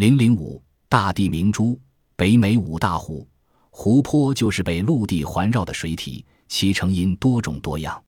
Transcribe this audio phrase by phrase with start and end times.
[0.00, 1.78] 零零五大地明珠，
[2.16, 3.28] 北美五大湖。
[3.68, 8.02] 湖泊就是被陆地环绕的水体，其成因多种多样，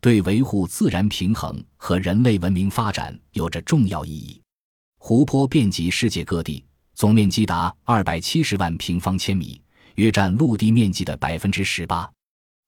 [0.00, 4.42] 对维护自然平衡和人类文明发展有着重要意义。
[4.98, 6.64] 湖泊遍及世界各地，
[6.96, 9.62] 总面积达二百七十万平方千米，
[9.94, 12.10] 约占陆地面积的百分之十八。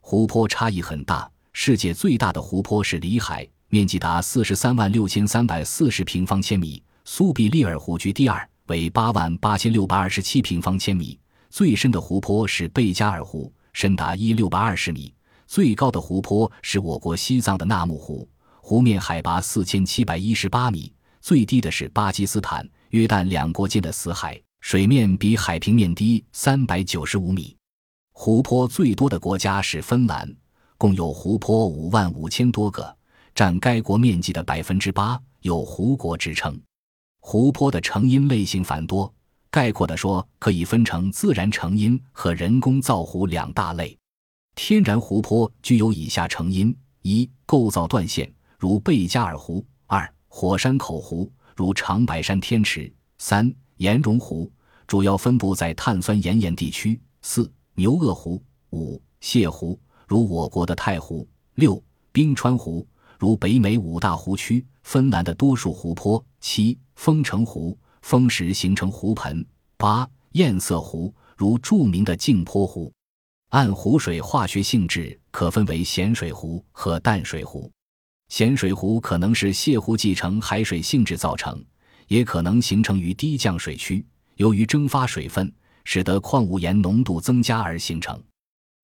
[0.00, 11.18] 湖泊差异很大，世界最大的湖泊是里海，面积达四十三万六千三百四十平方千米，苏必利尔湖居第二，为八万八千六百二十七平方千米。
[11.50, 15.12] 最深的湖泊是贝加尔湖，深达一六百二十米；
[15.44, 18.28] 最高的湖泊是我国西藏的纳木湖，
[18.60, 27.56] 湖面海拔四千七百一十八米；最低的是巴基斯坦、约旦两国间的死海，水面比海平面低三百九十五米。
[28.12, 30.32] 湖泊最多的国家是芬兰，
[30.78, 32.96] 共有湖泊五万五千多个，
[33.34, 36.56] 占该国面积的百分之八，有“湖国”之称。
[37.20, 39.12] 湖泊的成因类型繁多。
[39.50, 43.98] 概括地说，可以分成自然成因和人工造湖两大类。
[44.54, 54.50] 天然湖泊具有以下成因：一、构造断线，如贝加尔湖；二、火山口湖，如长白山天池；三、岩溶湖，
[54.86, 59.76] 主要分布在碳酸盐岩地区；四、牛轭湖；五、泻湖，
[60.06, 61.82] 如我国的太湖；六、
[62.12, 62.86] 冰川湖，
[63.18, 67.78] 如北美五大湖区芬兰的多数湖泊；七、风城湖。
[68.02, 69.44] 风蚀形成湖盆。
[69.76, 72.90] 八堰塞湖，如著名的镜泊湖。
[73.50, 77.70] 按湖水化学性质，可分为咸水湖和淡水湖。
[78.28, 81.62] 咸水湖可能是泻湖继承海水性质造成，
[82.08, 84.04] 也可能形成于低降水区，
[84.36, 85.52] 由于蒸发水分，
[85.84, 88.18] 使得矿物盐浓度增加而形成。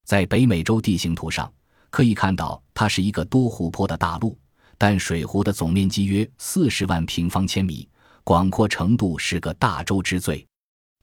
[0.04, 1.50] 在北美洲地形图上
[1.88, 4.36] 可以看到，它是一个多湖泊的大陆。
[4.78, 7.88] 淡水湖的总面积约四十万平方千米。
[8.24, 10.44] 广阔程度是个大洲之最，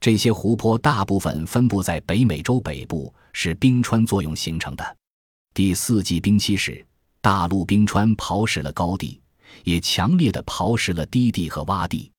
[0.01, 4.97] 这些湖泊大部分分布在北美洲北部，是冰川作用形成的。
[5.53, 6.85] 第四纪冰期时，
[7.21, 9.21] 大陆冰川刨蚀了高地，
[9.63, 12.11] 也强烈的刨蚀了低地和洼地。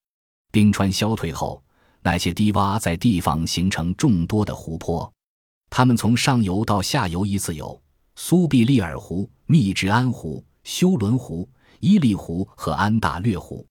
[0.50, 1.62] 冰川消退后，
[2.00, 5.12] 那些低洼在地方形成众多的湖泊，
[5.68, 7.78] 它们从上游到下游依次有
[8.16, 11.48] 苏必利尔湖、密治安湖、休伦湖、
[11.80, 13.64] 伊利湖和安大略湖。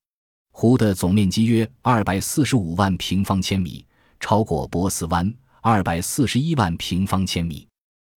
[0.52, 3.86] 湖的总面积约二百四十五万平方千米，
[4.20, 7.68] 超过波斯湾二百四十一万平方千米。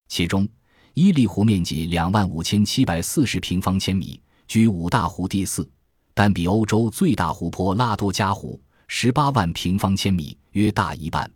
[0.09, 0.47] 其中，
[0.93, 5.69] 伊利湖面积两万五千七百四十平方千米，居五大湖第四，
[6.13, 11.31] 但比欧洲最大湖泊拉多加湖十八万平方千米约大一半，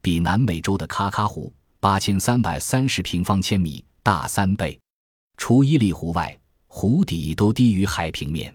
[0.00, 4.78] 比南美洲的卡卡湖八千三百三十平方千米大三倍。
[5.36, 6.36] 除伊利湖外，
[6.78, 8.54] 湖底都低于海平面。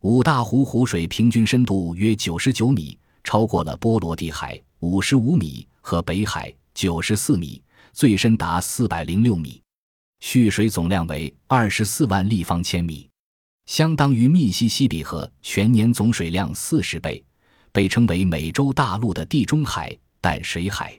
[0.00, 7.62] 五大湖湖水平均深度约九十九米，超过了波罗的海五十五米和北海九十四米，
[7.92, 9.62] 最深达四百零六米，
[10.20, 13.06] 蓄水总量为二十四万立方千米，
[13.66, 17.22] 相当于密西西比河全年总水量四十倍，
[17.72, 20.98] 被称为美洲大陆的地中海淡水海。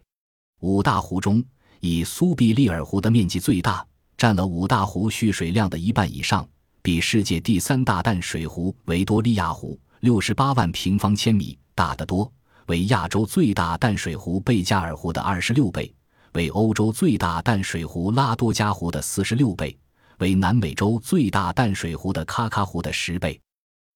[0.60, 1.44] 五大湖中，
[1.80, 3.84] 以苏必利尔湖的面积最大，
[4.22, 6.48] 占了五大湖蓄水量的一半以上。
[6.84, 12.32] 比世界第三大淡水湖维多利亚湖六十八万平方千米大得多，
[12.68, 15.92] 为亚洲最大淡水湖贝加尔湖的二十六倍，
[16.34, 19.76] 为欧洲最大淡水湖拉多加湖的四十六倍，
[20.20, 23.42] 为南美洲最大淡水湖的喀喀湖的十倍，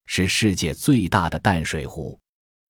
[0.07, 2.19] 是世界最大的淡水湖。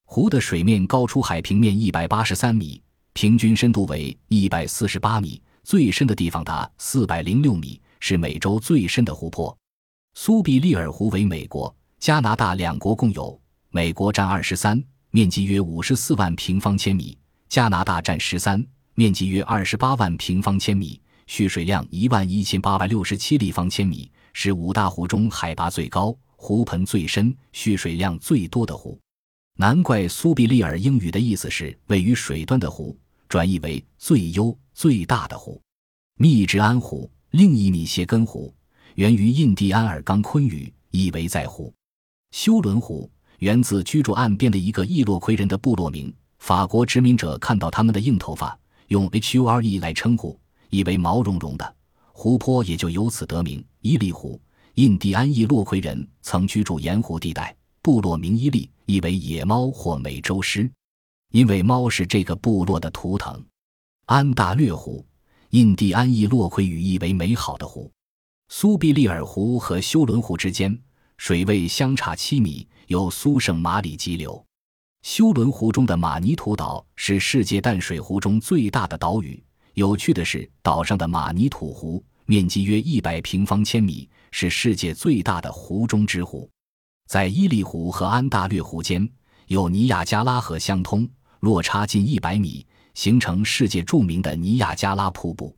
[0.04, 2.84] 湖的水面高出海平面一百八十三米，
[3.14, 9.58] 平均深度为一百四十八米，最深的地方达四百零六米，是美洲最深的湖泊。
[10.14, 17.18] 苏必利尔湖为美国、加拿大两国共有，美国占二十三，面积约五十四万平方千米；
[17.50, 29.00] 加拿大占十三，面积约二十八万平方千米，蓄水量一万一千八百六十七立方千米，是五大湖中海拔最高、湖盆最深、蓄水量最多的湖。
[29.58, 32.96] 难怪苏必利尔英语的意思是“位于水端的湖”，
[33.36, 35.62] 转译为“最优、最大的湖”。
[36.18, 38.56] 密治安湖，另一米歇根湖。
[38.94, 41.74] 源于印第安尔冈昆语，意为在湖。
[42.32, 46.16] 休伦湖源自居住岸边的一个易洛魁人的部落名。
[46.40, 50.40] 法国殖民者看到他们的硬头发，用 Hure 来称呼，
[50.70, 51.76] 以为毛茸茸的
[52.14, 54.40] 湖泊，也就由此得名伊利湖。
[54.76, 60.72] 印第安易洛魁人曾居住盐湖地带，部落名伊利，意为野猫或美洲狮，
[61.36, 63.44] 因为猫是这个部落的图腾。
[64.06, 65.06] 安大略湖，
[65.50, 67.92] 印第安易洛魁语意为美好的湖。
[68.48, 70.80] 苏必利尔湖和休伦湖之间
[71.18, 74.42] 水位相差七米，有苏圣马里激流。
[75.02, 79.44] 休伦湖中的马尼土岛是世界淡水湖中最大的岛屿。
[79.74, 86.50] 有趣的是，岛上的马尼土湖面积约一百平方千米，是世界最大的湖中之湖。
[87.10, 89.06] 在伊利湖和安大略湖间
[89.48, 91.06] 有尼亚加拉河相通，
[91.46, 92.66] 落差近一百米，
[92.96, 95.56] 形成世界著名的尼亚加拉瀑布。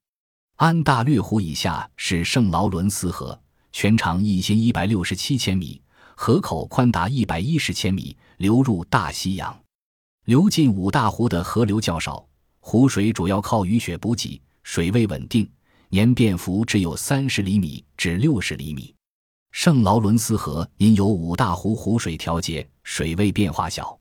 [0.58, 3.40] 安大略湖以下是圣劳伦斯河，
[3.72, 5.82] 全长一千一百六十七千米，
[6.14, 8.18] 河口宽达一百一十千米。
[8.36, 9.58] 流入大西洋，
[10.26, 12.28] 流进五大湖的河流较少，
[12.60, 15.50] 湖水主要靠雨雪补给，水位稳定，
[15.88, 18.94] 年变幅只有三十厘米至六十厘米。
[19.52, 23.98] 圣劳伦斯河因有五大湖湖水调节，水位变化小。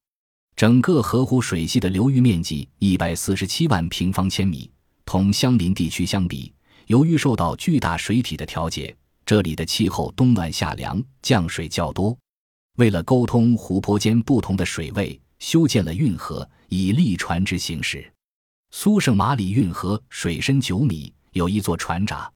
[0.56, 4.70] 整个河湖水系的流域面积一百四十七万平方千米，
[5.05, 6.50] 同相邻地区相比，
[6.87, 12.17] 由于受到巨大水体的调节，这里的气候冬暖夏凉，降水较多。
[12.79, 18.11] 为了沟通湖泊间不同的水位，修建了运河，以利船只行驶。
[18.70, 22.32] 苏圣马里运河水深九米，有一座船闸。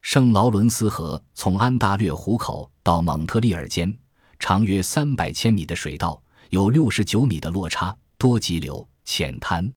[0.00, 3.94] 圣劳伦斯河从安大略湖口到蒙特利尔间，
[4.38, 6.18] 长约三百千米的水道，
[6.50, 9.72] 有六十九米的落差，多急流浅滩。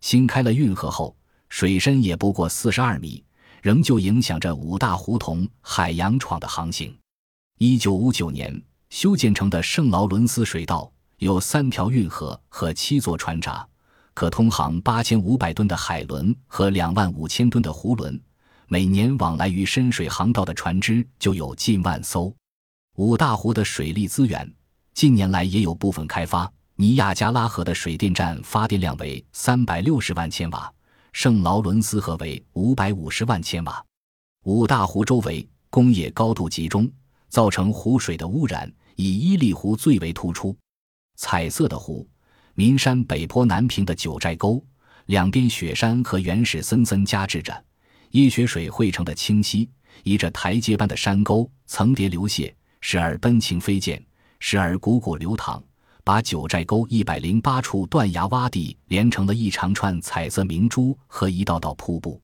[0.00, 1.16] 新开了运河后，
[1.48, 3.24] 水深也不过四十二米，
[3.62, 6.96] 仍旧影响着五大湖同海洋闯的航行。
[7.58, 8.62] 一九五九年。
[8.90, 13.68] 修建成的圣劳伦斯水道有三条运河和七座船闸，
[14.14, 18.18] 可通航八千五百吨的海轮和两万五千吨的湖轮。
[18.66, 22.34] 每年往来于深水航道的船只就有近万艘。
[22.96, 24.50] 五大湖的水利资源
[24.98, 26.52] 近年来也有部分开发。
[26.74, 30.68] 尼亚加拉河的水电站发电量为三百六十万千瓦，
[31.12, 33.80] 圣劳伦斯河为五百五十万千瓦。
[34.42, 36.90] 五大湖周围工业高度集中。
[37.28, 40.56] 造成湖水的污染，以伊利湖最为突出。
[41.14, 42.04] 彩色的湖，
[42.54, 44.60] 岷山北坡南平的九寨沟，
[45.06, 47.64] 两边雪山和原始森森夹峙着，
[48.12, 49.70] 椰雪水汇成的清溪，
[50.02, 54.02] 依着台阶般的山沟层叠流泻，时而奔情飞溅，
[54.40, 55.62] 时而汩汩流淌，
[56.04, 62.20] 把九寨沟一百零八处断崖洼地连成了一长串彩色明珠和一道道瀑布。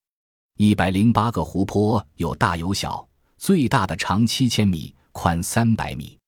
[0.56, 3.06] 一百零八个湖泊有大有小。
[3.36, 6.18] 最大的长七千米，宽三百米，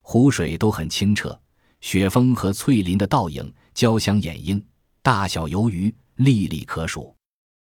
[0.00, 1.38] 湖水都很清澈，
[1.82, 4.64] 雪峰和翠林的倒影交相掩映，
[5.02, 7.14] 大小游鱼历历可数。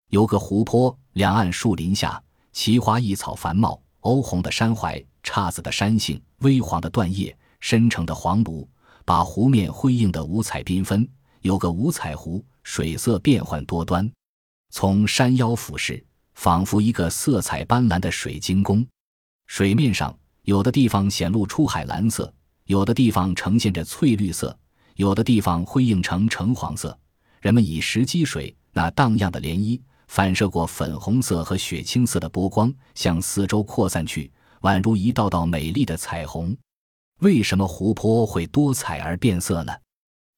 [0.10, 2.22] 有个湖泊，两岸树林下，
[2.52, 8.70] 奇花异草繁茂，欧红的山槐，姹紫的山杏，微黄的断叶，深沉的黄芦，
[9.06, 11.08] 把湖面辉映得五彩缤纷。
[11.42, 14.12] 有个五彩湖，水色变幻多端，
[14.72, 18.86] 从山腰俯视，仿佛一个色彩斑斓的水晶宫。
[19.48, 20.14] 水面上
[20.44, 22.32] 有的地方显露出海蓝色，
[22.66, 24.58] 有的地方呈现着翠绿色，
[24.96, 26.98] 有的地方辉映成橙黄色。
[27.40, 34.30] 人们以石击水，那荡漾的涟漪反射过粉红色和血青色的波光，向四周扩散去，
[34.62, 36.56] 宛如一道道美丽的彩虹。
[37.20, 39.74] 为什么湖泊会多彩而变色呢？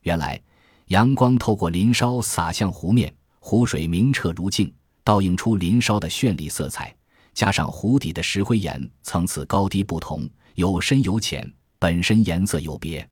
[0.02, 0.42] 原来，
[0.88, 4.74] 阳光透过林梢洒向湖面，湖水明澈如镜，
[5.04, 6.94] 倒映出林梢的绚丽色彩。
[7.34, 13.08] 加上湖底的石灰岩层次高低不同，有深有浅，本身颜色有别，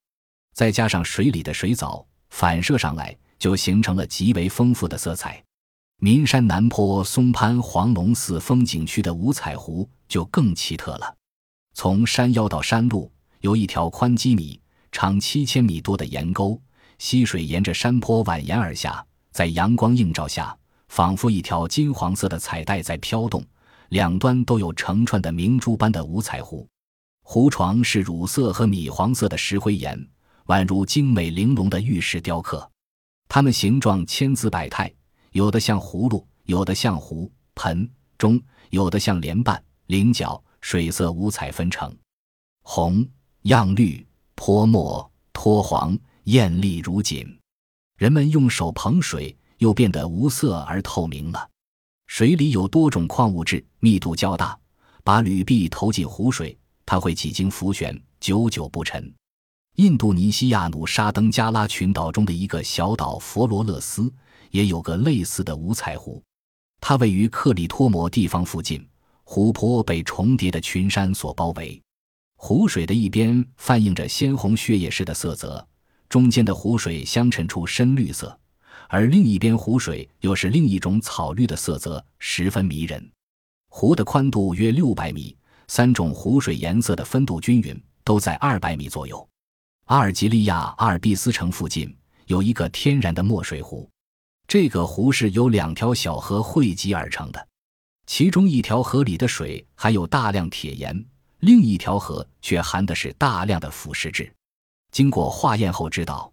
[0.53, 5.41] 再加上水里的水藻反射上来，就形成了极为丰富的色彩。
[6.01, 11.15] 岷山南坡松潘黄龙寺风景区的五彩湖就更奇特了。
[11.73, 13.11] 从山腰到山路
[13.41, 14.59] 有一条宽几米、
[14.91, 16.61] 长七千米多的岩沟，
[16.97, 20.55] 溪水沿着山坡蜿蜒而下，在阳光映照下，
[20.89, 23.43] 仿佛一条金黄色的彩带在飘动。
[23.89, 26.67] 两端都有成串的明珠般的五彩湖，
[27.23, 30.07] 湖床是乳色和米黄色的石灰岩，
[30.45, 32.69] 宛如精美玲珑的玉石雕刻。
[33.27, 34.93] 它们形状千姿百态，
[35.31, 41.95] 有的像葫芦，有的像壶、盆、钟，有的像莲瓣、菱角，水色五彩纷呈，
[42.61, 43.03] 红、
[43.43, 44.05] 漾绿、
[44.35, 47.25] 泼墨、脱黄，艳丽如锦。
[47.97, 51.49] 人们用手捧水，又变得无色而透明了。
[52.07, 54.59] 水里有多种矿物质，密度较大。
[55.05, 59.11] 把铝币投进湖水，它会几经浮旋，久久不沉。
[59.77, 64.13] 印度尼西亚努沙登加拉群岛中的一个小岛佛罗勒斯
[64.51, 66.21] 也有个类似的五彩湖，
[66.81, 68.85] 它位于克里托摩地方附近。
[69.23, 71.81] 湖泊被重叠的群山所包围，
[72.41, 75.67] 湖水的一边泛映着鲜红血液似的色泽，
[76.07, 78.39] 中间的湖水相衬出深绿色。
[78.87, 83.11] 而另一边湖水又是另一种草绿的色泽，十分迷人。
[83.67, 85.35] 湖的宽度约六百米，
[85.67, 89.29] 三种湖水颜色的分度均匀，都在二百米左右。
[89.87, 91.93] 阿尔及利亚阿尔卑斯城附近
[92.27, 93.87] 有一个天然的墨水湖，
[94.47, 97.47] 这个湖是由两条小河汇集而成的，
[98.07, 101.05] 其中一条河里的水含有大量铁盐，
[101.39, 104.31] 另一条河却含的是大量的腐蚀质。
[104.91, 106.31] 经过化验后知道，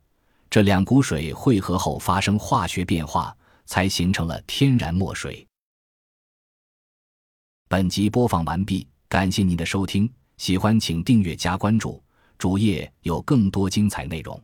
[0.49, 3.37] 这两股水汇合后发生化学变化，
[3.67, 5.47] 才形成了天然墨水。
[7.69, 12.03] 本集播放完毕，感谢您的收听，喜欢请订阅加关注，
[12.39, 14.41] 主页有更多精彩内容。